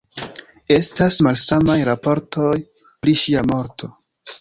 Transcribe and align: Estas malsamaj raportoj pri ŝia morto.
Estas 0.75 1.19
malsamaj 1.27 1.77
raportoj 1.91 2.57
pri 2.89 3.19
ŝia 3.27 3.49
morto. 3.55 3.97